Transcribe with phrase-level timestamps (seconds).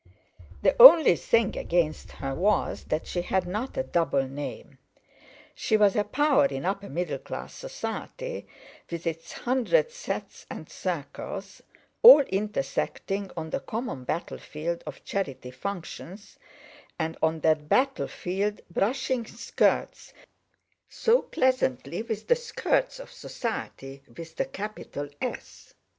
[0.63, 4.79] The only thing against her was that she had not a double name.
[5.53, 8.47] She was a power in upper middle class society,
[8.89, 11.61] with its hundred sets and circles,
[12.01, 16.39] all intersecting on the common battlefield of charity functions,
[16.97, 20.13] and on that battlefield brushing skirts
[20.89, 25.75] so pleasantly with the skirts of Society with the capital "S."